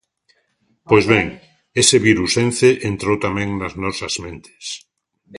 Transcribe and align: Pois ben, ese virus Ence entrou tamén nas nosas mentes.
Pois 0.89 1.05
ben, 1.11 1.27
ese 1.81 1.97
virus 2.07 2.31
Ence 2.45 2.69
entrou 2.91 3.15
tamén 3.25 3.49
nas 3.59 3.73
nosas 3.83 4.13
mentes. 4.25 4.63